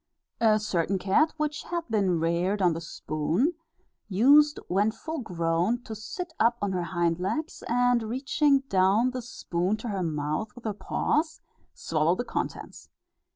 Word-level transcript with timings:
A 0.39 0.57
certain 0.59 0.97
cat 0.97 1.31
which 1.37 1.61
had 1.65 1.83
been 1.87 2.19
reared 2.19 2.59
on 2.59 2.73
the 2.73 2.81
spoon, 2.81 3.53
used, 4.09 4.59
when 4.67 4.89
full 4.89 5.19
grown, 5.19 5.83
to 5.83 5.93
sit 5.93 6.33
up 6.39 6.57
on 6.59 6.71
her 6.71 6.81
hind 6.81 7.19
legs, 7.19 7.63
and 7.67 8.01
reaching 8.01 8.61
down 8.61 9.11
the 9.11 9.21
spoon 9.21 9.77
to 9.77 9.89
her 9.89 10.01
mouth 10.01 10.55
with 10.55 10.63
her 10.63 10.73
paws, 10.73 11.39
swallow 11.75 12.15
the 12.15 12.25
contents. 12.25 12.89